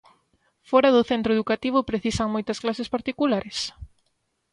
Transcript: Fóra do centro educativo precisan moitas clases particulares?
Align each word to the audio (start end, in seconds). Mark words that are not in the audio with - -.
Fóra 0.69 0.93
do 0.95 1.07
centro 1.11 1.31
educativo 1.37 1.87
precisan 1.89 2.27
moitas 2.35 2.61
clases 2.63 2.91
particulares? 2.95 3.57